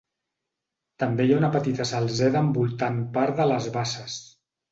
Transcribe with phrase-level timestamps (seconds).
[1.03, 4.19] També hi ha una petita salzeda envoltant part de les basses.